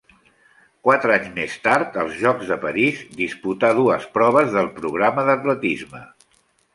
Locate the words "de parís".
2.53-3.03